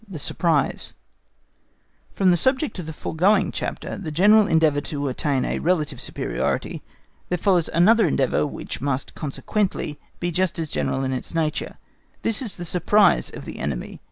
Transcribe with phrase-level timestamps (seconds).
[0.07, 0.95] The Surprise
[2.15, 6.81] From the subject of the foregoing chapter, the general endeavour to attain a relative superiority,
[7.29, 11.77] there follows another endeavour which must consequently be just as general in its nature:
[12.23, 13.99] this is the surprise of the enemy.